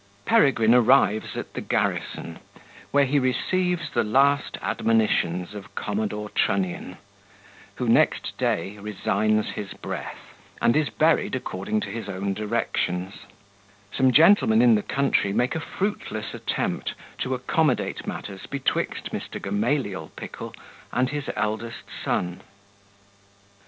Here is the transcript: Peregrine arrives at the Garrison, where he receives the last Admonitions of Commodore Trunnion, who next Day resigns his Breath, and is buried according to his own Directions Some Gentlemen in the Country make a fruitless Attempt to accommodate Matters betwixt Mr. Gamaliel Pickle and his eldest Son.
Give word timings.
Peregrine 0.25 0.73
arrives 0.73 1.37
at 1.37 1.53
the 1.53 1.61
Garrison, 1.61 2.39
where 2.89 3.05
he 3.05 3.19
receives 3.19 3.91
the 3.91 4.03
last 4.03 4.57
Admonitions 4.59 5.53
of 5.53 5.75
Commodore 5.75 6.29
Trunnion, 6.31 6.97
who 7.75 7.87
next 7.87 8.35
Day 8.39 8.79
resigns 8.79 9.49
his 9.51 9.75
Breath, 9.75 10.17
and 10.59 10.75
is 10.75 10.89
buried 10.89 11.35
according 11.35 11.81
to 11.81 11.89
his 11.91 12.09
own 12.09 12.33
Directions 12.33 13.13
Some 13.95 14.11
Gentlemen 14.11 14.63
in 14.63 14.73
the 14.73 14.81
Country 14.81 15.31
make 15.33 15.53
a 15.53 15.59
fruitless 15.59 16.33
Attempt 16.33 16.95
to 17.19 17.35
accommodate 17.35 18.07
Matters 18.07 18.47
betwixt 18.47 19.11
Mr. 19.11 19.39
Gamaliel 19.39 20.13
Pickle 20.15 20.55
and 20.91 21.11
his 21.11 21.29
eldest 21.35 21.83
Son. 22.03 22.41